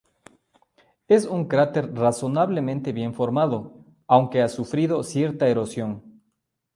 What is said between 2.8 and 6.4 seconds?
bien formado, aunque ha sufrido cierta erosión.